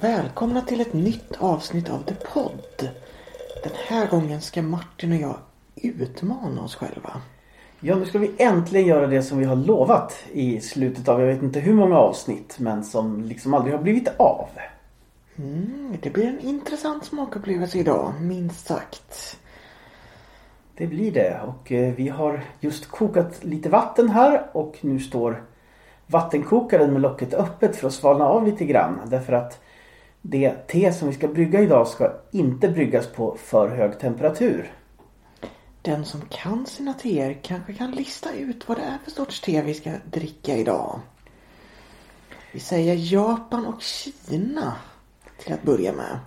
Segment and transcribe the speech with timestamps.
[0.00, 2.90] Välkomna till ett nytt avsnitt av The Podd.
[3.62, 5.36] Den här gången ska Martin och jag
[5.76, 7.20] utmana oss själva.
[7.80, 11.26] Ja, nu ska vi äntligen göra det som vi har lovat i slutet av jag
[11.26, 14.48] vet inte hur många avsnitt men som liksom aldrig har blivit av.
[15.36, 19.38] Mm, det blir en intressant smakupplevelse idag, minst sagt.
[20.74, 25.42] Det blir det och eh, vi har just kokat lite vatten här och nu står
[26.06, 29.00] vattenkokaren med locket öppet för att svalna av lite grann.
[29.06, 29.60] Därför att
[30.22, 34.72] det te som vi ska brygga idag ska inte bryggas på för hög temperatur.
[35.82, 39.62] Den som kan sina teer kanske kan lista ut vad det är för sorts te
[39.62, 41.00] vi ska dricka idag.
[42.52, 44.76] Vi säger Japan och Kina
[45.38, 46.18] till att börja med.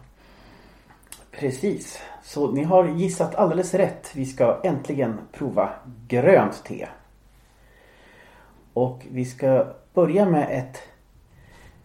[1.31, 2.00] Precis.
[2.23, 4.12] Så ni har gissat alldeles rätt.
[4.16, 5.69] Vi ska äntligen prova
[6.08, 6.88] grönt te.
[8.73, 10.78] Och vi ska börja med ett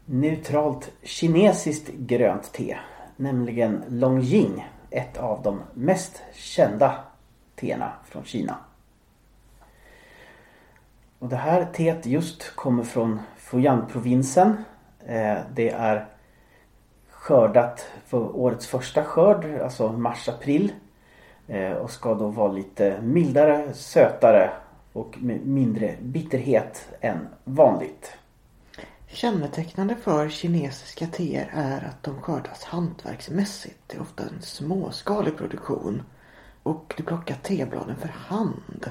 [0.07, 2.77] neutralt kinesiskt grönt te.
[3.17, 4.67] Nämligen Longjing.
[4.91, 6.95] Ett av de mest kända
[7.55, 8.57] teerna från Kina.
[11.19, 14.57] Och det här teet just kommer från Fujian-provinsen.
[15.07, 16.07] Eh, det är
[17.11, 20.73] skördat för årets första skörd, alltså mars-april.
[21.49, 24.51] Eh, och ska då vara lite mildare, sötare
[24.93, 28.17] och med mindre bitterhet än vanligt.
[29.09, 33.79] Kännetecknande för kinesiska teer är att de skördas hantverksmässigt.
[33.87, 36.03] Det är ofta en småskalig produktion.
[36.62, 38.91] Och du plockar tebladen för hand.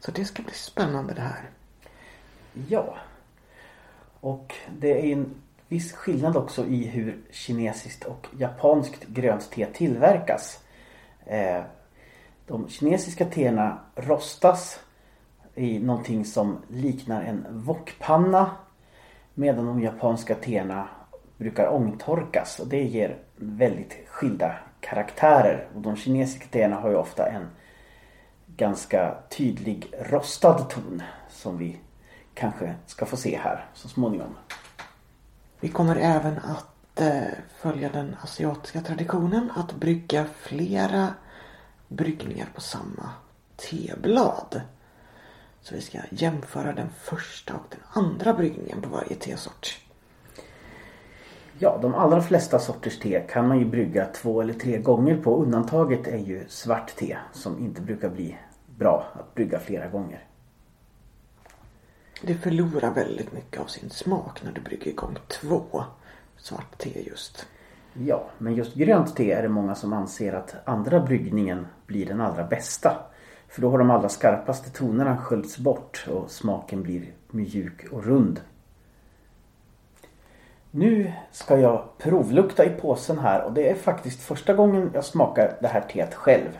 [0.00, 1.50] Så det ska bli spännande det här.
[2.68, 2.96] Ja.
[4.20, 5.34] Och det är en
[5.68, 10.60] viss skillnad också i hur kinesiskt och japanskt grönt te tillverkas.
[11.26, 11.62] Eh,
[12.46, 14.80] de kinesiska teerna rostas
[15.54, 18.50] i någonting som liknar en wokpanna.
[19.34, 20.88] Medan de japanska teerna
[21.36, 25.68] brukar ångtorkas och det ger väldigt skilda karaktärer.
[25.74, 27.46] Och de kinesiska teerna har ju ofta en
[28.46, 31.76] ganska tydlig rostad ton som vi
[32.34, 34.36] kanske ska få se här så småningom.
[35.60, 37.22] Vi kommer även att eh,
[37.60, 41.14] följa den asiatiska traditionen att brygga flera
[41.88, 43.10] bryggningar på samma
[43.56, 44.60] teblad.
[45.62, 49.80] Så vi ska jämföra den första och den andra bryggningen på varje tesort.
[51.58, 55.42] Ja, de allra flesta sorters te kan man ju brygga två eller tre gånger på.
[55.42, 58.36] Undantaget är ju svart te som inte brukar bli
[58.78, 60.24] bra att brygga flera gånger.
[62.22, 65.84] Det förlorar väldigt mycket av sin smak när du brygger igång två
[66.36, 67.46] svart te just.
[67.94, 72.20] Ja, men just grönt te är det många som anser att andra bryggningen blir den
[72.20, 73.09] allra bästa.
[73.50, 78.40] För då har de allra skarpaste tonerna sköljts bort och smaken blir mjuk och rund.
[80.70, 85.56] Nu ska jag provlukta i påsen här och det är faktiskt första gången jag smakar
[85.60, 86.58] det här teet själv.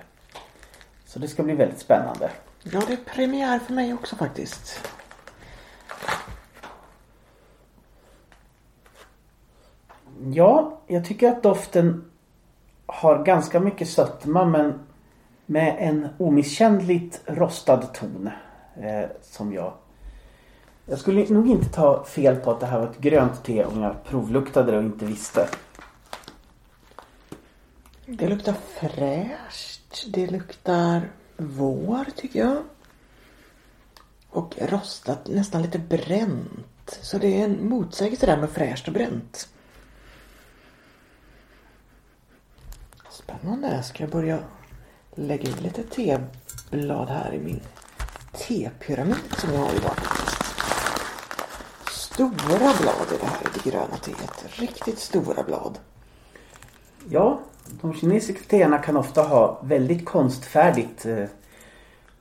[1.04, 2.30] Så det ska bli väldigt spännande.
[2.62, 4.88] Ja, det är premiär för mig också faktiskt.
[10.32, 12.10] Ja, jag tycker att doften
[12.86, 14.86] har ganska mycket sötma men
[15.50, 18.30] med en omisskännligt rostad ton.
[18.76, 19.72] Eh, som jag...
[20.86, 23.82] Jag skulle nog inte ta fel på att det här var ett grönt te om
[23.82, 25.48] jag provluktade det och inte visste.
[28.06, 30.06] Det luktar fräscht.
[30.12, 32.56] Det luktar vår tycker jag.
[34.28, 36.98] Och rostat, nästan lite bränt.
[37.02, 39.48] Så det är en motsägelse där med fräscht och bränt.
[43.10, 43.82] Spännande.
[43.82, 44.38] Ska jag börja
[45.14, 47.60] lägga in lite teblad här i min
[48.32, 49.94] tepyramid som jag har idag.
[51.90, 54.60] Stora blad är det här i det gröna teet.
[54.60, 55.78] Riktigt stora blad.
[57.08, 57.40] Ja,
[57.82, 61.24] de kinesiska teerna kan ofta ha väldigt konstfärdigt eh,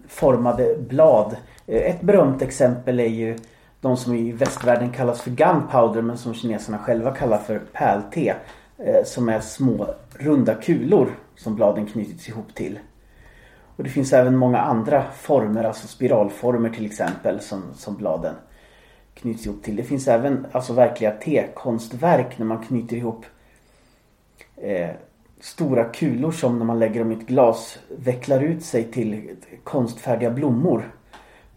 [0.07, 1.35] formade blad.
[1.67, 3.37] Eh, ett berömt exempel är ju
[3.81, 8.35] de som i västvärlden kallas för gunpowder men som kineserna själva kallar för pärlte.
[8.77, 12.79] Eh, som är små runda kulor som bladen knutits ihop till.
[13.75, 18.35] Och det finns även många andra former, alltså spiralformer till exempel som, som bladen
[19.13, 19.75] knyts ihop till.
[19.75, 23.25] Det finns även alltså verkliga tekonstverk när man knyter ihop
[24.55, 24.89] eh,
[25.39, 30.31] stora kulor som när man lägger dem i ett glas vecklar ut sig till konstfärdiga
[30.31, 30.91] blommor.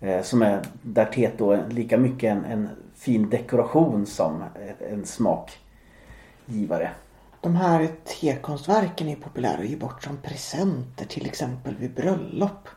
[0.01, 4.45] Eh, som är där teet då är lika mycket en, en fin dekoration som
[4.91, 6.91] en smakgivare.
[7.43, 12.69] De här tekonstverken är populära att ge bort som presenter till exempel vid bröllop.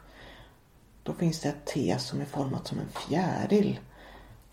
[1.03, 3.79] Då finns det ett te som är format som en fjäril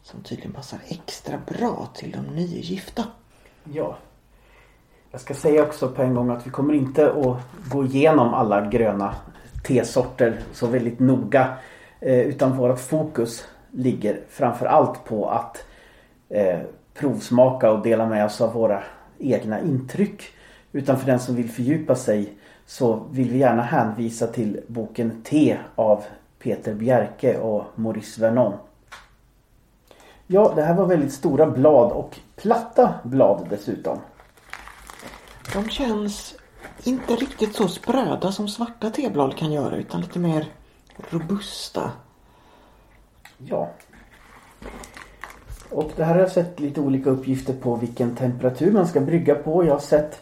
[0.02, 3.04] som tydligen passar extra bra till de nygifta.
[3.64, 3.96] Ja.
[5.10, 8.66] Jag ska säga också på en gång att vi kommer inte att gå igenom alla
[8.66, 9.14] gröna
[9.64, 11.56] tesorter så väldigt noga.
[12.00, 15.64] Eh, utan vårt fokus ligger framför allt på att
[16.28, 16.60] eh,
[16.94, 18.82] provsmaka och dela med oss av våra
[19.22, 20.22] egna intryck.
[20.72, 22.32] Utan för den som vill fördjupa sig
[22.66, 26.04] så vill vi gärna hänvisa till boken Te av
[26.38, 28.52] Peter Bjerke och Maurice Vernon.
[30.26, 33.98] Ja, det här var väldigt stora blad och platta blad dessutom.
[35.52, 36.34] De känns
[36.84, 40.46] inte riktigt så spröda som svarta teblad kan göra utan lite mer
[41.10, 41.90] robusta.
[43.38, 43.70] Ja.
[45.72, 49.34] Och det här har jag sett lite olika uppgifter på vilken temperatur man ska brygga
[49.34, 49.64] på.
[49.64, 50.20] Jag har sett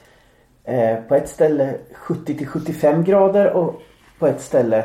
[0.64, 3.82] eh, på ett ställe 70 till 75 grader och
[4.18, 4.84] på ett ställe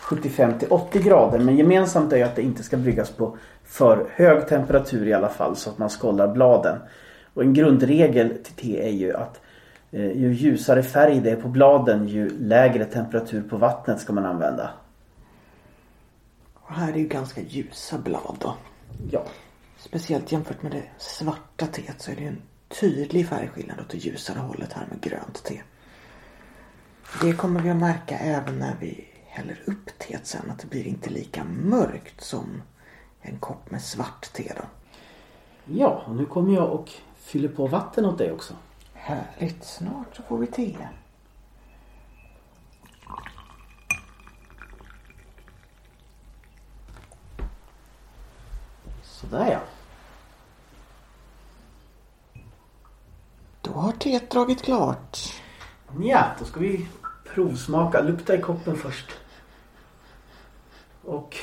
[0.00, 1.38] 75 till 80 grader.
[1.38, 5.28] Men gemensamt är ju att det inte ska bryggas på för hög temperatur i alla
[5.28, 6.78] fall så att man skållar bladen.
[7.34, 9.40] Och en grundregel till te är ju att
[9.90, 14.26] eh, ju ljusare färg det är på bladen ju lägre temperatur på vattnet ska man
[14.26, 14.70] använda.
[16.54, 18.54] Och här är ju ganska ljusa blad då.
[19.10, 19.22] Ja.
[19.84, 23.96] Speciellt jämfört med det svarta teet så är det ju en tydlig färgskillnad åt det
[23.96, 25.62] ljusare hållet här med grönt te.
[27.20, 30.86] Det kommer vi att märka även när vi häller upp teet sen att det blir
[30.86, 32.62] inte lika mörkt som
[33.20, 34.64] en kopp med svart te då.
[35.64, 38.54] Ja, och nu kommer jag och fyller på vatten åt dig också.
[38.94, 40.76] Härligt, snart så får vi te.
[49.32, 49.58] Sådär ja.
[53.60, 55.18] Då har teet dragit klart.
[56.00, 56.88] Ja, då ska vi
[57.34, 58.00] provsmaka.
[58.00, 59.12] Lukta i koppen först.
[61.04, 61.36] Och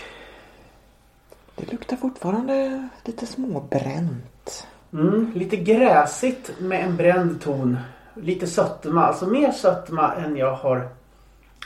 [1.56, 4.68] Det luktar fortfarande lite småbränt.
[4.94, 7.78] mm, lite gräsigt med en bränd ton.
[8.14, 10.90] Lite sötma, alltså mer sötma än jag har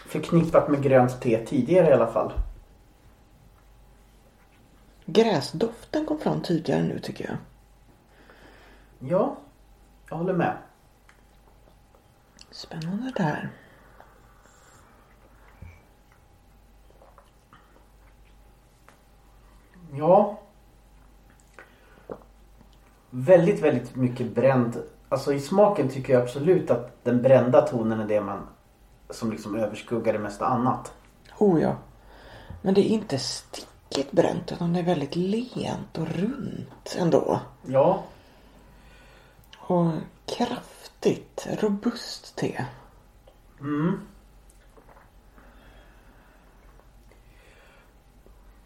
[0.07, 2.31] förknippat med grönt te tidigare i alla fall.
[5.05, 7.37] Gräsdoften kom fram tydligare nu tycker jag.
[8.99, 9.37] Ja,
[10.09, 10.57] jag håller med.
[12.51, 13.49] Spännande där.
[19.93, 20.39] Ja.
[23.09, 24.83] Väldigt, väldigt mycket bränd.
[25.09, 28.47] Alltså i smaken tycker jag absolut att den brända tonen är det man
[29.09, 30.93] som liksom överskuggar det mesta annat.
[31.37, 31.75] Oh ja.
[32.61, 33.19] Men det är inte
[33.93, 37.39] stickigt bränt utan det är väldigt lent och runt ändå.
[37.65, 38.03] Ja,
[39.57, 39.91] Och
[40.25, 42.65] kraftigt, robust te.
[43.59, 43.99] Mm.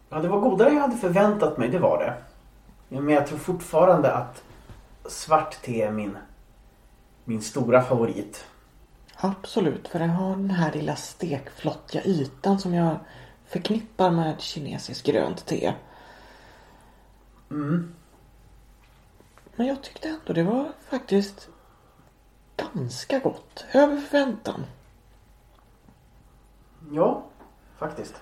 [0.09, 2.13] Ja, det var godare än jag hade förväntat mig, det var det.
[2.99, 4.43] Men jag tror fortfarande att
[5.05, 6.17] svart te är min,
[7.23, 8.45] min stora favorit.
[9.15, 12.97] Absolut, för den har den här lilla stekflottiga ytan som jag
[13.47, 15.73] förknippar med kinesiskt grönt te.
[17.51, 17.95] Mm.
[19.55, 21.49] Men jag tyckte ändå det var faktiskt
[22.57, 23.65] ganska gott.
[23.73, 24.65] Över förväntan.
[26.91, 27.25] Ja,
[27.77, 28.15] faktiskt.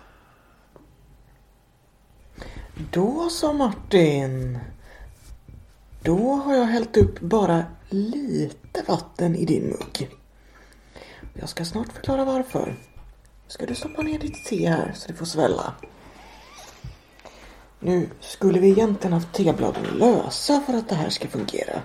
[2.91, 4.60] Då så Martin.
[6.01, 10.10] Då har jag hällt upp bara lite vatten i din mugg.
[11.34, 12.75] Jag ska snart förklara varför.
[13.48, 15.74] Ska du stoppa ner ditt te här så det får svälla.
[17.80, 21.82] Nu skulle vi egentligen haft tebladen lösa för att det här ska fungera.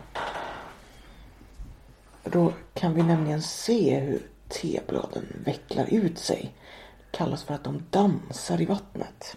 [2.24, 6.54] Då kan vi nämligen se hur tebladen vecklar ut sig.
[6.98, 9.36] Det kallas för att de dansar i vattnet.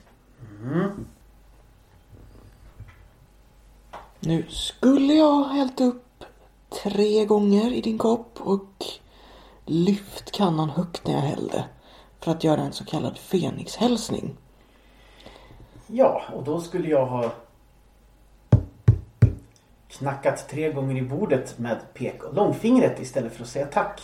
[4.19, 6.23] Nu skulle jag ha hällt upp
[6.83, 8.85] tre gånger i din kopp och
[9.65, 11.65] lyft kannan högt när jag hällde
[12.23, 14.37] för att göra en så kallad fenixhälsning.
[15.87, 17.31] Ja, och då skulle jag ha
[19.87, 24.01] knackat tre gånger i bordet med pek och långfingret istället för att säga tack.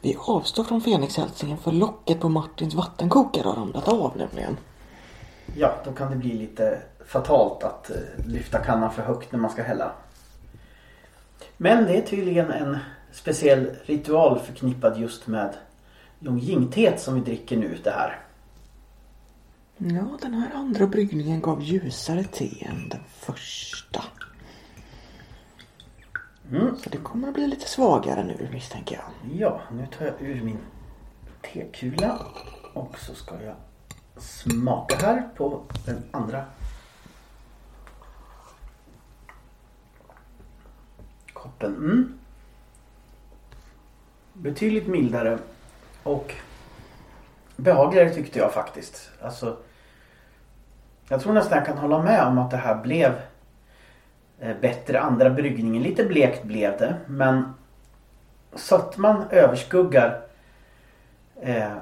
[0.00, 4.56] Vi avstår från fenixhälsningen för locket på Martins vattenkokare har ramlat av nämligen.
[5.56, 9.50] Ja, då kan det bli lite fatalt att eh, lyfta kannan för högt när man
[9.50, 9.92] ska hälla.
[11.56, 12.78] Men det är tydligen en
[13.12, 15.54] speciell ritual förknippad just med
[16.20, 18.20] Longjingteet som vi dricker nu det här.
[19.76, 24.04] Ja, den här andra bryggningen gav ljusare te än den första.
[26.50, 26.76] Mm.
[26.76, 29.36] Så det kommer att bli lite svagare nu misstänker jag.
[29.40, 30.58] Ja, nu tar jag ur min
[31.42, 32.26] tekula
[32.72, 33.56] och så ska jag
[34.16, 36.44] smaka här på den andra
[41.32, 41.76] koppen.
[41.76, 42.18] Mm.
[44.32, 45.38] Betydligt mildare
[46.02, 46.34] och
[47.56, 49.10] behagligare tyckte jag faktiskt.
[49.22, 49.56] Alltså,
[51.08, 53.12] jag tror nästan jag kan hålla med om att det här blev
[54.40, 55.82] eh, bättre andra bryggningen.
[55.82, 57.54] Lite blekt blev det men
[58.54, 60.22] sötman överskuggar
[61.40, 61.76] eh,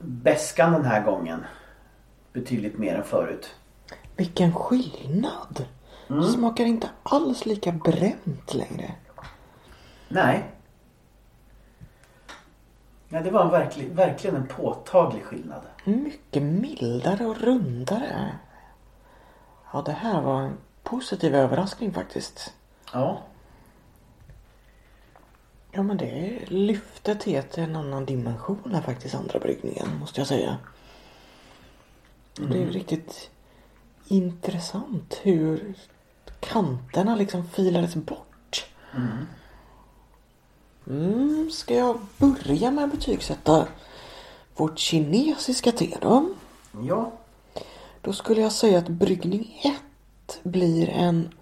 [0.00, 1.44] bäskan den här gången
[2.32, 3.54] betydligt mer än förut.
[4.16, 5.64] Vilken skillnad!
[6.10, 6.22] Mm.
[6.22, 8.90] Smakar inte alls lika bränt längre.
[10.08, 10.44] Nej.
[13.12, 15.62] Ja, det var en verklig, verkligen en påtaglig skillnad.
[15.84, 18.38] Mycket mildare och rundare.
[19.72, 22.54] Ja, det här var en positiv överraskning faktiskt.
[22.92, 23.22] Ja.
[25.72, 30.28] Ja, men det lyfte teet till en annan dimension här faktiskt, andra bryggningen, måste jag
[30.28, 30.58] säga.
[32.34, 33.30] Det är riktigt
[34.06, 35.74] intressant hur
[36.40, 38.66] kanterna liksom filades bort.
[38.96, 39.26] Mm,
[41.50, 43.68] ska jag börja med att betygsätta
[44.56, 46.28] vårt kinesiska te då?
[46.82, 47.12] Ja.
[48.00, 49.60] Då skulle jag säga att bryggning
[50.26, 51.34] 1 blir en...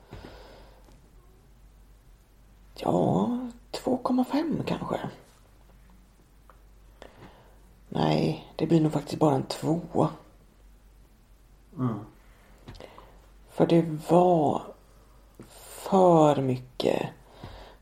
[2.75, 3.38] Ja,
[3.73, 5.00] 2,5 kanske.
[7.88, 10.09] Nej, det blir nog faktiskt bara en 2.
[11.78, 11.99] Mm.
[13.50, 14.62] För det var
[15.59, 17.09] för mycket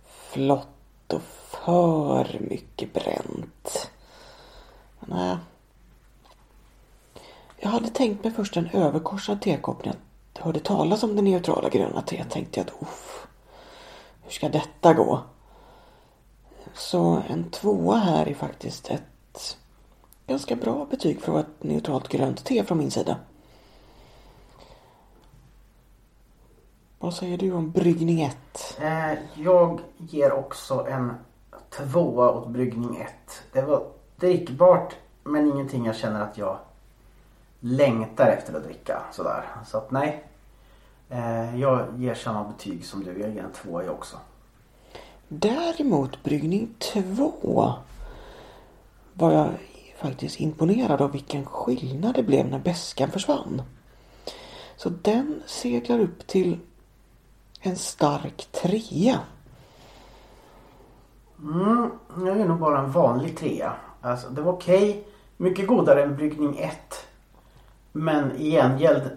[0.06, 1.22] flott och
[1.66, 3.90] för mycket bränt.
[5.00, 5.30] Nej.
[5.30, 5.38] Eh,
[7.58, 9.94] jag hade tänkt mig först en överkorsad tekopp när
[10.34, 12.30] jag hörde talas om det neutrala gröna teet.
[12.30, 13.26] Tänkte jag att uff,
[14.22, 15.20] hur ska detta gå?
[16.74, 19.58] Så en tvåa här är faktiskt ett
[20.26, 23.16] ganska bra betyg för ett neutralt grönt te från min sida.
[26.98, 28.36] Vad säger du om bryggning 1?
[28.80, 31.14] Eh, jag ger också en
[31.76, 33.12] tvåa åt bryggning 1.
[33.52, 36.58] Det var drickbart men ingenting jag känner att jag
[37.60, 39.02] längtar efter att dricka.
[39.12, 39.44] Sådär.
[39.66, 40.24] Så att nej.
[41.08, 43.20] Eh, jag ger samma betyg som du.
[43.20, 44.16] Jag ger en tvåa jag också.
[45.28, 47.74] Däremot bryggning 2
[49.12, 49.48] var jag
[49.98, 53.62] faktiskt imponerad av vilken skillnad det blev när bäskan försvann.
[54.76, 56.58] Så den seglar upp till
[57.60, 59.20] en stark trea.
[61.42, 61.90] Mm,
[62.26, 63.72] jag är nog bara en vanlig trea.
[64.00, 65.08] Alltså det var okej.
[65.36, 66.76] Mycket godare än bryggning 1.
[67.92, 69.10] Men i gengäld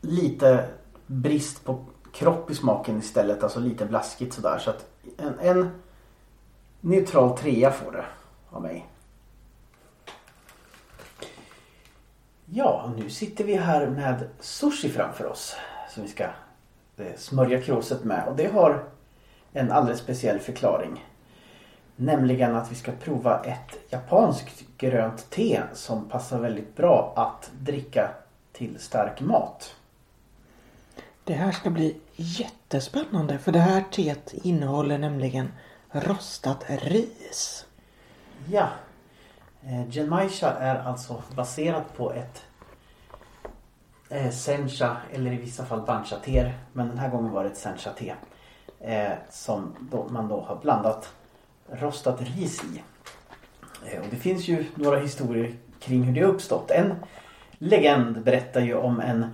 [0.00, 0.68] lite
[1.06, 3.42] brist på kropp i smaken istället.
[3.42, 4.58] Alltså lite blaskigt sådär.
[4.58, 4.86] Så att
[5.16, 5.70] en, en
[6.80, 8.04] neutral trea får det
[8.50, 8.86] av mig.
[12.44, 15.56] Ja, nu sitter vi här med sushi framför oss.
[15.90, 16.24] Som vi ska
[16.96, 18.28] eh, smörja kråset med.
[18.28, 18.84] Och det har
[19.52, 21.04] en alldeles speciell förklaring.
[21.96, 28.10] Nämligen att vi ska prova ett japanskt grönt te som passar väldigt bra att dricka
[28.52, 29.74] till stark mat.
[31.24, 35.52] Det här ska bli jättespännande för det här teet innehåller nämligen
[35.90, 37.66] rostat ris.
[38.48, 38.68] Ja.
[39.62, 42.42] Eh, Genmaisha är alltså baserat på ett
[44.08, 47.56] eh, sencha eller i vissa fall bancha te Men den här gången var det ett
[47.56, 48.14] sencha te.
[48.80, 51.12] Eh, som man då har blandat
[51.70, 52.82] rostat ris i.
[53.90, 56.70] Eh, och det finns ju några historier kring hur det har uppstått.
[56.70, 56.94] En
[57.58, 59.26] legend berättar ju om en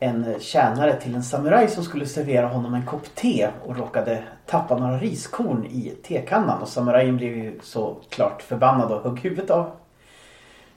[0.00, 4.78] en tjänare till en samuraj som skulle servera honom en kopp te och råkade tappa
[4.78, 9.70] några riskorn i tekannan och samurajen blev ju så klart förbannad och högg huvudet av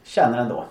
[0.03, 0.65] tjänaren då.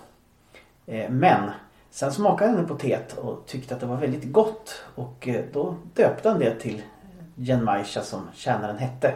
[0.85, 1.51] Eh, men
[1.89, 5.75] sen smakade han på teet och tyckte att det var väldigt gott och eh, då
[5.93, 6.81] döpte han det till
[7.35, 9.13] Genmaisha som tjänaren hette.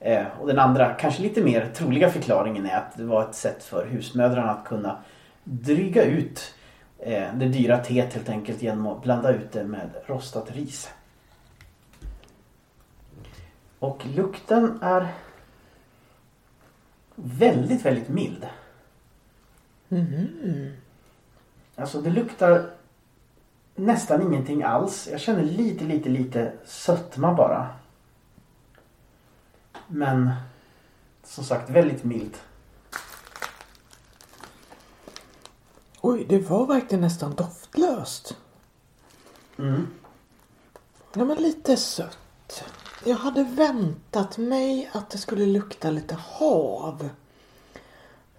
[0.00, 3.64] Eh, Och den andra, kanske lite mer troliga förklaringen är att det var ett sätt
[3.64, 4.98] för husmödrarna att kunna
[5.44, 6.54] dryga ut
[6.98, 10.90] eh, det dyra teet helt enkelt genom att blanda ut det med rostat ris.
[13.78, 15.08] Och lukten är
[17.14, 18.46] väldigt, väldigt mild.
[21.76, 22.70] Alltså det luktar
[23.74, 25.08] nästan ingenting alls.
[25.12, 27.68] Jag känner lite, lite, lite sötma bara.
[29.92, 30.32] Men
[31.24, 32.36] som sagt väldigt mild.
[36.00, 38.36] Oj, det var verkligen nästan doftlöst.
[39.58, 39.86] Mm.
[41.14, 42.64] Ja, men lite sött.
[43.04, 47.08] Jag hade väntat mig att det skulle lukta lite hav.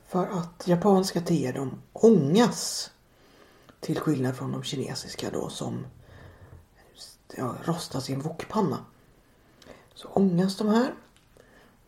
[0.07, 2.91] För att japanska teer de ångas.
[3.79, 5.85] Till skillnad från de kinesiska då som
[7.37, 8.77] ja, rostas i en wokpanna.
[9.95, 10.93] så ångas de här.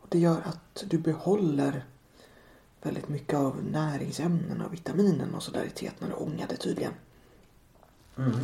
[0.03, 1.85] Och det gör att du behåller
[2.81, 6.93] väldigt mycket av näringsämnen och vitaminen och sådär i teet när du ångar det tydligen.
[8.17, 8.39] Mm.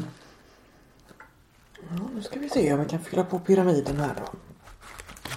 [1.90, 4.38] Ja, nu ska vi se om vi kan fylla på pyramiden här då.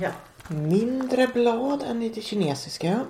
[0.00, 0.10] Ja.
[0.48, 3.04] Mindre blad än i det kinesiska.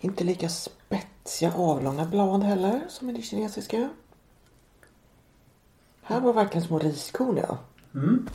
[0.00, 3.88] Inte lika spetsiga avlånga blad heller som i det kinesiska.
[6.02, 7.58] Här var verkligen små riskorn ja.
[7.94, 8.28] Mm.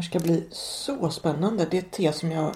[0.00, 1.66] Det här ska bli så spännande.
[1.70, 2.52] Det är ett te som jag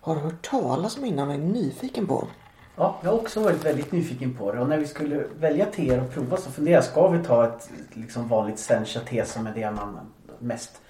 [0.00, 2.28] har hört talas om innan och är nyfiken på.
[2.76, 6.02] Ja, jag har också varit väldigt nyfiken på det och när vi skulle välja teer
[6.02, 9.70] och prova så funderade jag, ska vi ta ett liksom vanligt sencha-te som är det
[9.70, 9.98] man
[10.38, 10.80] mest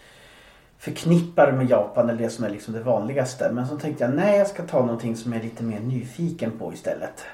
[0.79, 3.51] förknippar med Japan eller det som är liksom det vanligaste.
[3.53, 6.59] Men så tänkte jag, nej jag ska ta någonting som jag är lite mer nyfiken
[6.59, 7.25] på istället.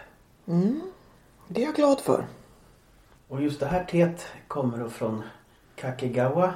[0.49, 0.81] Mm,
[1.49, 2.27] det är jag glad för.
[3.29, 5.23] Och just det här teet kommer då från
[5.77, 6.55] Kakegawa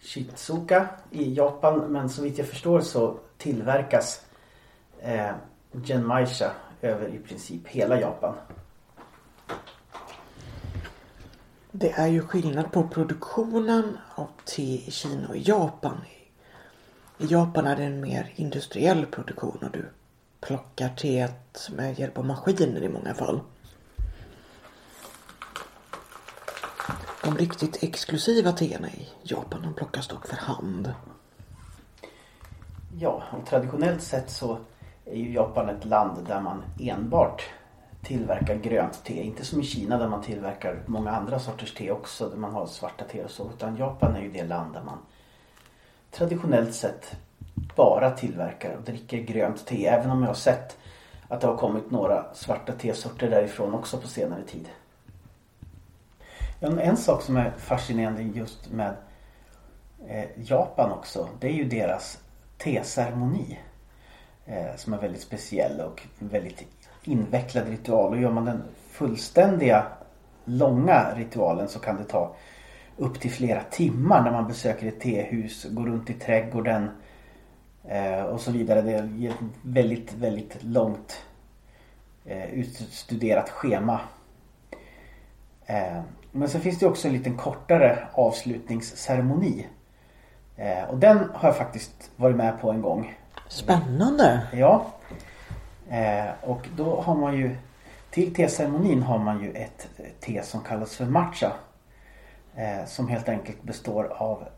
[0.00, 1.78] Shizuoka i Japan.
[1.78, 4.20] Men så vitt jag förstår så tillverkas
[5.00, 5.30] eh,
[5.72, 6.50] Genmaisha
[6.82, 8.34] över i princip hela Japan.
[11.70, 15.96] Det är ju skillnad på produktionen av te i Kina och i Japan.
[17.18, 19.84] I Japan är det en mer industriell produktion och du
[20.40, 23.40] plockar teet med hjälp av maskiner i många fall.
[27.26, 30.94] De riktigt exklusiva teerna i Japan de plockas dock för hand.
[32.98, 34.58] Ja, och traditionellt sett så
[35.04, 37.42] är ju Japan ett land där man enbart
[38.02, 39.22] tillverkar grönt te.
[39.22, 42.28] Inte som i Kina där man tillverkar många andra sorters te också.
[42.28, 43.50] Där man har svarta te och så.
[43.56, 44.98] Utan Japan är ju det land där man
[46.10, 47.16] traditionellt sett
[47.76, 49.86] bara tillverkar och dricker grönt te.
[49.86, 50.78] Även om jag har sett
[51.28, 54.68] att det har kommit några svarta tesorter därifrån också på senare tid.
[56.60, 58.94] En sak som är fascinerande just med
[60.08, 61.28] eh, Japan också.
[61.40, 62.18] Det är ju deras
[62.58, 63.58] teceremoni.
[64.46, 66.64] Eh, som är väldigt speciell och väldigt
[67.04, 68.12] invecklad ritual.
[68.12, 69.86] Och gör man den fullständiga
[70.44, 72.36] långa ritualen så kan det ta
[72.96, 76.90] upp till flera timmar när man besöker ett tehus, går runt i trädgården
[77.84, 78.82] eh, och så vidare.
[78.82, 81.22] Det är ett väldigt, väldigt långt
[82.24, 84.00] eh, utstuderat schema.
[85.66, 86.00] Eh,
[86.36, 89.66] men sen finns det också en liten kortare avslutningsceremoni.
[90.56, 93.18] Eh, och den har jag faktiskt varit med på en gång.
[93.48, 94.46] Spännande!
[94.52, 94.86] Ja.
[95.90, 97.56] Eh, och då har man ju
[98.10, 99.88] till teceremonin har man ju ett
[100.20, 101.52] te som kallas för matcha.
[102.54, 104.48] Eh, som helt enkelt består av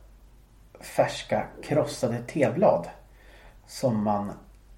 [0.81, 2.89] färska krossade teblad.
[3.67, 4.33] Som man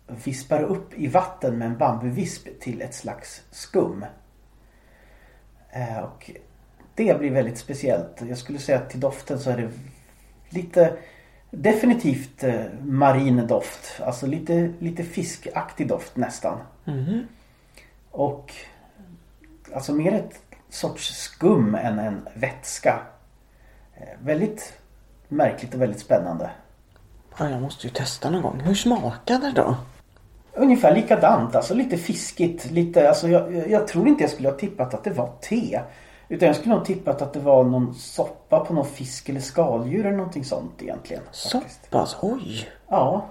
[0.06, 4.04] vispar upp i vatten med en bambuvisp till ett slags skum.
[5.70, 6.30] Eh, och
[7.04, 8.22] det blir väldigt speciellt.
[8.28, 9.70] Jag skulle säga att till doften så är det
[10.48, 10.96] lite
[11.50, 14.00] definitivt eh, marin doft.
[14.00, 16.58] Alltså lite, lite fiskaktig doft nästan.
[16.86, 17.26] Mm.
[18.10, 18.52] Och
[19.74, 23.00] alltså mer ett sorts skum än en vätska.
[23.96, 24.72] Eh, väldigt
[25.28, 26.50] märkligt och väldigt spännande.
[27.38, 28.60] Ja, jag måste ju testa någon gång.
[28.60, 29.76] Hur smakade det då?
[30.52, 32.70] Ungefär likadant, alltså lite fiskigt.
[32.70, 35.80] Lite, alltså jag, jag tror inte jag skulle ha tippat att det var te.
[36.32, 40.06] Utan jag skulle nog tippat att det var någon soppa på någon fisk eller skaldjur
[40.06, 41.22] eller någonting sånt egentligen.
[41.52, 41.90] faktiskt.
[41.90, 42.16] Pass?
[42.20, 42.68] Oj!
[42.88, 43.26] Ja.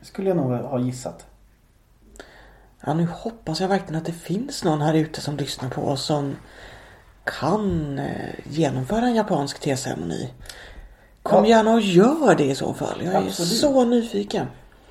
[0.00, 1.26] Det skulle jag nog ha gissat.
[2.86, 6.02] Ja, nu hoppas jag verkligen att det finns någon här ute som lyssnar på oss
[6.04, 6.36] som
[7.24, 10.32] kan eh, genomföra en japansk teceremoni.
[11.22, 11.50] Kom Ja.
[11.50, 13.02] gärna och gör det i så fall.
[13.04, 13.50] Jag är Absolut.
[13.60, 14.46] så nyfiken.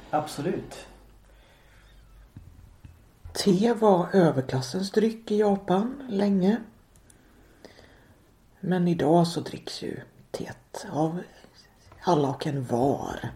[0.09, 0.75] Absolut.
[3.33, 6.57] Te var överklassens dryck i Japan länge.
[8.67, 9.99] Men idag så dricks ju
[10.31, 11.21] teet av
[12.01, 13.29] alla och en var.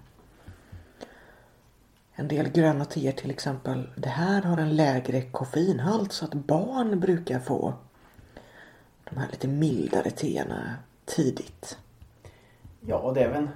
[2.12, 7.00] En del gröna teer till exempel, det här har en lägre koffeinhalt så att barn
[7.00, 7.74] brukar få
[9.10, 11.78] de här lite mildare teerna tidigt.
[12.82, 13.48] Ja, och det är väl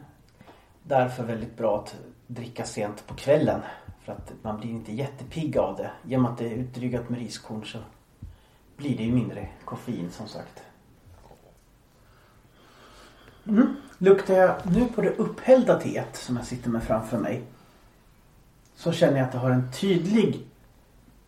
[0.84, 1.96] därför väldigt bra att
[2.28, 3.62] dricka sent på kvällen.
[4.02, 5.92] För att man blir inte jättepigg av det.
[6.04, 7.78] Genom att det är utdrygat med riskorn så
[8.78, 10.64] blir det ju mindre koffein som sagt.
[13.48, 13.76] Mm.
[13.98, 17.44] Luktar jag nu på det upphällda teet som jag sitter med framför mig.
[18.76, 20.48] Så känner jag att det har en tydlig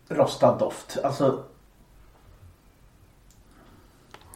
[0.08, 0.98] rostad doft.
[1.04, 1.44] Alltså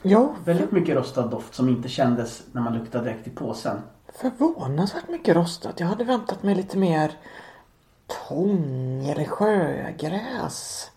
[0.02, 3.78] Ja, väldigt mycket rostad doft som inte kändes när man luktade direkt i påsen.
[4.14, 5.80] förvånansvärt mycket rostat.
[5.80, 7.12] Jag hade väntat mig lite mer
[8.28, 10.90] tång eller sjögräs.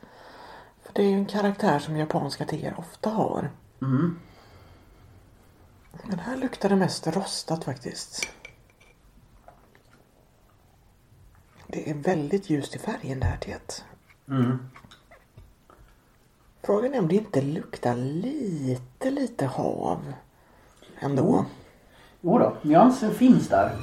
[0.83, 3.49] För det är ju en karaktär som japanska teer ofta har.
[3.81, 4.19] Mm.
[6.01, 8.27] Den här luktade mest rostat faktiskt.
[11.67, 13.83] Det är väldigt ljust i färgen det här teet.
[14.27, 14.69] Mm.
[16.63, 20.13] Frågan är om det inte luktar lite, lite hav
[20.99, 21.45] ändå.
[22.21, 23.77] Jo då, nyansen finns där.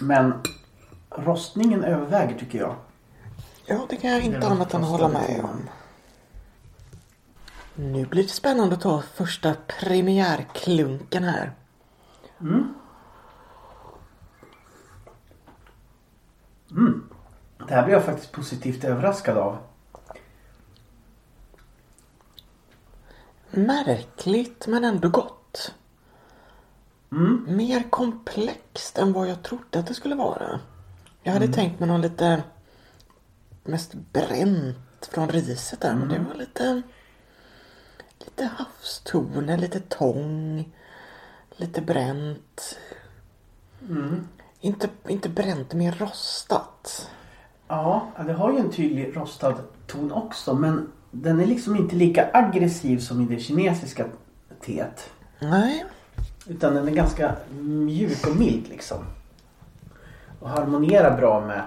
[0.00, 0.42] Men
[1.10, 2.76] rostningen överväger tycker jag.
[3.66, 5.68] Ja, det kan jag inte annat än hålla med om.
[7.74, 11.52] Nu blir det spännande att ta första premiärklunken här.
[17.68, 19.58] Det här blir jag faktiskt positivt överraskad av.
[23.50, 25.74] Märkligt men ändå gott.
[27.12, 27.46] Mm.
[27.48, 30.60] Mer komplext än vad jag trodde att det skulle vara.
[31.22, 31.54] Jag hade Mm.
[31.54, 32.42] tänkt mig någon lite
[33.64, 35.94] mest bränt från riset där.
[35.94, 36.28] Men det Mm.
[36.28, 36.82] var lite
[38.36, 40.64] lite havstoner, lite tång,
[41.50, 42.78] lite bränt.
[43.88, 44.28] Mm.
[44.60, 47.10] Inte, inte bränt, mer rostat.
[47.68, 49.54] Ja, det har ju en tydlig rostad
[49.86, 54.06] ton också men den är liksom inte lika aggressiv som i det kinesiska
[54.60, 55.10] teet.
[55.38, 55.84] Nej,
[56.46, 58.98] Utan den är ganska mjuk och mild liksom.
[60.40, 61.62] Och harmonierar bra med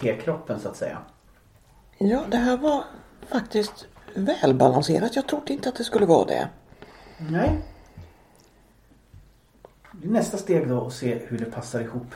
[0.00, 0.98] tekroppen så att säga.
[1.98, 2.84] ja det här var
[3.28, 3.86] faktiskt
[4.16, 5.16] välbalanserat.
[5.16, 6.48] Jag trodde inte att det skulle vara det.
[7.18, 7.62] Nej.
[9.92, 12.14] Det är nästa steg då att se hur det passar ihop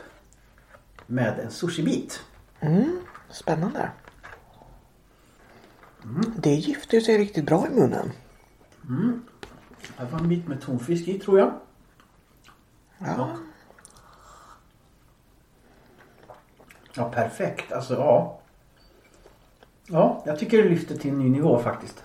[1.06, 2.20] med en sushibit.
[2.60, 3.90] Mm, spännande.
[6.36, 8.12] Det gifter sig riktigt bra i munnen.
[9.96, 11.52] Här var en bit med tonfisk i tror jag.
[12.98, 13.36] Ja,
[16.94, 17.72] Ja, perfekt.
[17.72, 18.39] Alltså ja.
[19.92, 22.02] Ja, jag tycker det lyfter till en ny nivå faktiskt.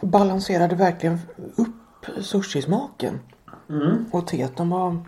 [0.00, 1.18] balanserade verkligen
[1.56, 3.20] upp sushismaken.
[3.68, 4.04] Mm.
[4.12, 5.04] Och teet, de var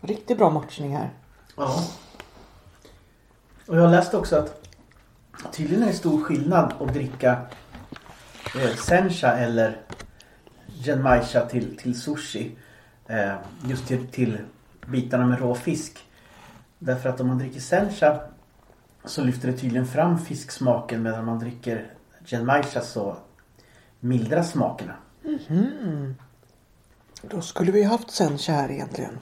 [0.00, 1.10] riktigt bra matchning här.
[1.56, 1.84] Ja.
[3.66, 4.68] Och jag läste också att
[5.52, 7.38] tydligen är det stor skillnad att dricka
[8.62, 9.80] eh, sencha eller
[10.84, 12.56] genmaisha till, till sushi.
[13.06, 13.34] Eh,
[13.68, 14.38] just till, till
[14.86, 15.98] bitarna med rå fisk.
[16.78, 18.20] Därför att om man dricker sencha
[19.06, 21.92] så lyfter det tydligen fram fisksmaken medan man dricker
[22.24, 23.16] genmaisha så
[24.00, 24.94] mildras smakerna.
[27.22, 29.18] Då skulle vi haft sencha här egentligen.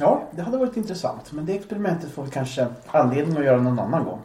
[0.00, 1.32] Ja, det hade varit intressant.
[1.32, 4.20] Men det experimentet får vi kanske anledning att göra någon annan gång.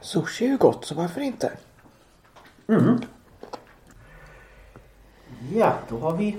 [0.00, 1.52] Sushi är ju gott, så varför inte?
[5.52, 6.38] Ja, då har vi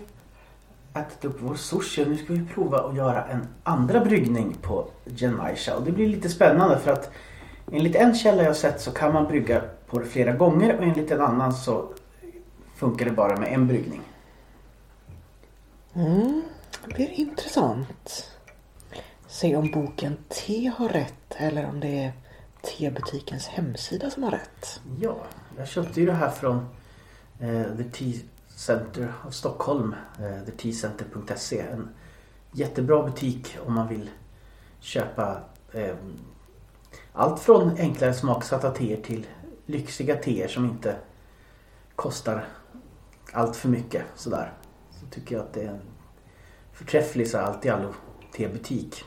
[0.93, 4.87] ätit upp vår sushi och nu ska vi prova att göra en andra bryggning på
[5.05, 5.75] genmaisha.
[5.75, 7.11] Och det blir lite spännande för att
[7.71, 11.11] enligt en källa jag sett så kan man brygga på det flera gånger och enligt
[11.11, 11.93] en annan så
[12.75, 14.01] funkar det bara med en bryggning.
[15.93, 16.41] Mm,
[16.85, 18.29] det blir intressant.
[19.27, 22.13] Se om boken Te har rätt eller om det är
[22.61, 24.81] tebutikens hemsida som har rätt.
[25.01, 25.17] Ja,
[25.57, 26.67] jag köpte ju det här från
[27.39, 28.19] eh, The Tea
[28.59, 29.95] Center av Stockholm.
[30.19, 31.59] Eh, thetcenter.se.
[31.59, 31.89] En
[32.51, 34.09] jättebra butik om man vill
[34.79, 35.41] köpa
[35.71, 35.95] eh,
[37.13, 39.27] allt från enklare smaksatta teer till
[39.65, 40.95] lyxiga teer som inte
[41.95, 42.47] kostar
[43.33, 44.03] allt för mycket.
[44.15, 44.53] Sådär.
[44.91, 45.81] Så tycker jag att det är en
[46.73, 47.93] förträfflig så allt i allo
[48.35, 49.03] tebutik.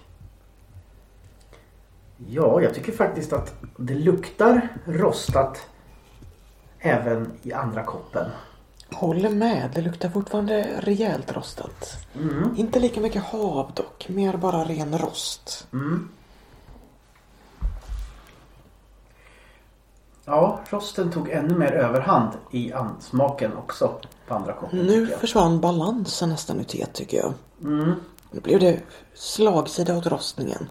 [2.17, 5.67] Ja, jag tycker faktiskt att det luktar rostat
[6.79, 8.31] även i andra koppen.
[8.95, 11.97] Håller med, det luktar fortfarande rejält rostat.
[12.57, 15.67] Inte lika mycket hav dock, mer bara ren rost.
[20.25, 23.95] Ja, rosten tog ännu mer överhand i ansmaken också
[24.27, 24.79] på andra koppen.
[24.79, 27.33] Nu försvann balansen nästan i teet tycker jag.
[28.31, 28.81] Nu blev det
[29.15, 30.69] slagsida åt rostningen.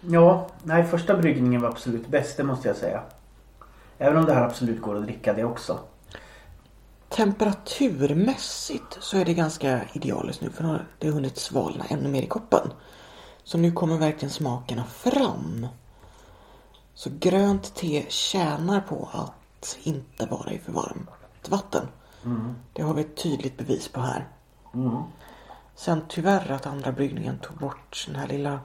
[0.00, 3.02] Ja, nej första bryggningen var absolut bäst, det måste jag säga.
[3.98, 5.78] Även om det här absolut går att dricka det också.
[7.12, 12.22] Temperaturmässigt så är det ganska idealiskt nu för nu har det hunnit svalna ännu mer
[12.22, 12.72] i koppen.
[13.44, 15.66] Så nu kommer verkligen smakerna fram.
[16.94, 21.88] Så grönt te tjänar på att inte vara i för varmt vatten.
[22.72, 24.28] Det har vi ett tydligt bevis på här.
[25.74, 28.60] Sen tyvärr att andra bryggningen tog bort den här lilla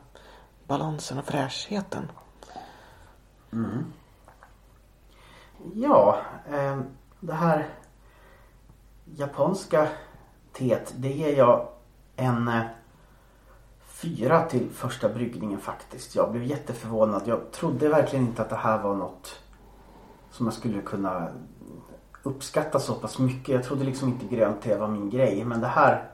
[0.67, 2.11] balansen och fräschheten.
[5.73, 6.17] Ja,
[6.51, 6.79] eh,
[7.19, 7.67] det här
[9.15, 9.87] japanska
[10.53, 11.67] teet, det ger jag
[12.15, 12.61] en eh,
[13.87, 16.15] fyra till första bryggningen faktiskt.
[16.15, 17.21] Jag blev jätteförvånad.
[17.25, 19.39] Jag trodde verkligen inte att det här var något
[20.31, 21.27] som jag skulle kunna
[22.23, 23.49] uppskatta så pass mycket.
[23.49, 25.45] Jag trodde liksom inte grönt te var min grej.
[25.45, 26.09] Men det här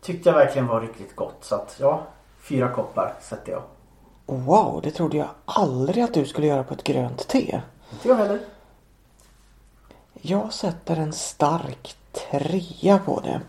[0.00, 1.38] tyckte jag verkligen var riktigt gott.
[1.40, 2.02] Så att ja,
[2.40, 3.62] fyra koppar sätter jag.
[4.26, 7.60] Wow, det trodde jag aldrig att du skulle göra på ett grönt te.
[7.92, 8.40] Inte jag heller.
[10.12, 13.40] Jag sätter en stark trea på det.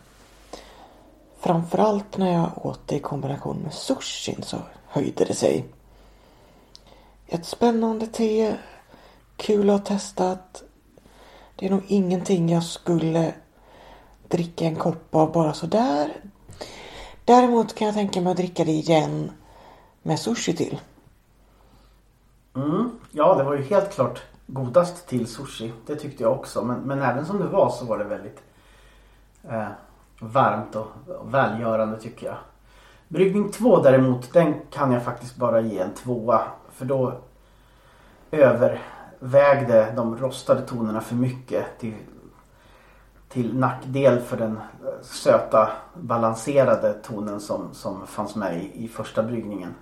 [1.39, 5.65] Framförallt när jag åt det i kombination med sushin så höjde det sig.
[7.27, 8.55] Ett spännande te.
[9.37, 10.63] Kul att ha testat.
[11.55, 13.33] Det är nog ingenting jag skulle
[14.27, 16.13] dricka en kopp av bara sådär.
[17.25, 19.31] Däremot kan jag tänka mig att dricka det igen
[20.01, 20.79] med sushi till.
[22.55, 22.91] Mm.
[23.11, 25.73] Ja, det var ju helt klart godast till sushi.
[25.85, 26.61] Det tyckte jag också.
[26.63, 28.39] Men, men även som det var så var det väldigt
[29.49, 29.67] eh,
[30.19, 30.87] varmt och,
[31.19, 32.37] och välgörande tycker jag.
[33.07, 36.41] Bryggning 2 däremot, den kan jag faktiskt bara ge en tvåa.
[36.71, 37.13] För då
[38.31, 41.93] övervägde de rostade tonerna för mycket till,
[43.29, 44.61] till nackdel för den eh,
[45.01, 49.73] söta balanserade tonen som, som fanns med i, i första bryggningen.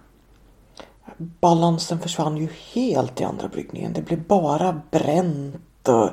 [1.18, 3.94] Balansen försvann ju helt i andra bryggningen.
[3.94, 6.10] Det blev bara bränt och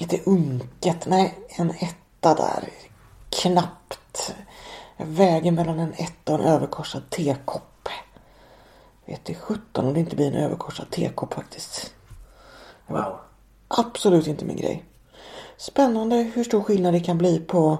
[0.00, 1.06] lite unket.
[1.06, 2.68] Nej, en etta där.
[3.30, 4.34] Knappt.
[4.96, 7.88] Jag väger mellan en etta och en överkorsad tekopp.
[9.04, 11.94] Vet i sjutton om det inte blir en överkorsad tekopp faktiskt.
[12.86, 13.16] Wow.
[13.68, 14.84] Absolut inte min grej.
[15.56, 17.78] Spännande hur stor skillnad det kan bli på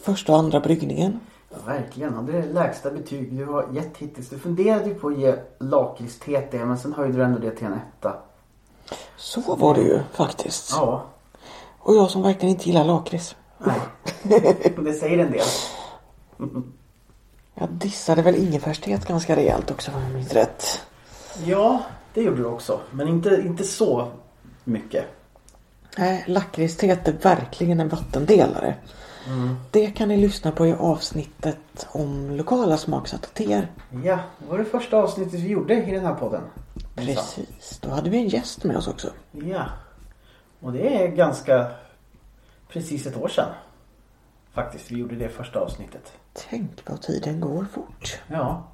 [0.00, 1.20] första och andra bryggningen.
[1.50, 2.16] Ja, verkligen.
[2.16, 4.28] Och det är det lägsta betyg du har gett hittills.
[4.28, 7.66] Du funderade ju på att ge lakrits TT men sen höjde du ändå det till
[7.66, 8.27] en etta.
[9.16, 10.70] Så var det ju faktiskt.
[10.70, 11.04] Ja.
[11.78, 13.36] Och jag som verkligen inte gillar lakrits.
[13.58, 13.80] Nej.
[14.84, 15.46] det säger en del.
[17.54, 20.82] Jag dissade väl ingefärstet ganska rejält också om jag minns rätt.
[21.44, 21.82] Ja,
[22.14, 22.80] det gjorde du också.
[22.90, 24.08] Men inte, inte så
[24.64, 25.04] mycket.
[25.98, 28.74] Nej, lakritsteet är verkligen en vattendelare.
[29.70, 33.72] Det kan ni lyssna på i avsnittet om lokala smaksatta teer.
[34.04, 36.42] Ja, det var det första avsnittet vi gjorde i den här podden.
[37.06, 39.12] Precis, då hade vi en gäst med oss också.
[39.32, 39.66] Ja.
[40.60, 41.70] Och det är ganska
[42.68, 43.52] precis ett år sedan.
[44.52, 46.12] Faktiskt, vi gjorde det första avsnittet.
[46.32, 48.20] Tänk vad tiden går fort.
[48.26, 48.68] Ja.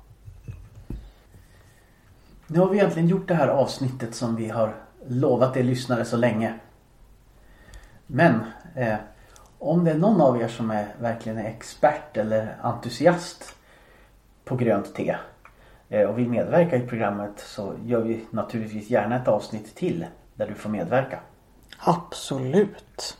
[2.46, 4.74] Nu har vi egentligen gjort det här avsnittet som vi har
[5.06, 6.58] lovat er lyssnare så länge.
[8.06, 8.96] Men eh,
[9.58, 13.54] om det är någon av er som är verkligen är expert eller entusiast
[14.44, 15.16] på grönt te
[15.88, 20.54] och vill medverka i programmet så gör vi naturligtvis gärna ett avsnitt till där du
[20.54, 21.20] får medverka.
[21.78, 23.18] Absolut.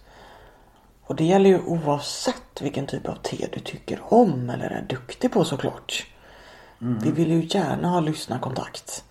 [1.02, 5.32] Och det gäller ju oavsett vilken typ av te du tycker om eller är duktig
[5.32, 6.06] på såklart.
[6.78, 9.04] Vi vill ju gärna ha lyssnarkontakt.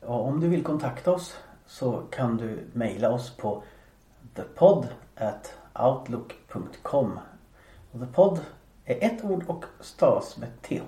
[0.00, 3.62] Och om du vill kontakta oss så kan du mejla oss på
[4.34, 7.18] thepod at outlook.com.
[7.92, 8.40] Och thepod
[8.86, 10.82] är ett ord och stavas med th.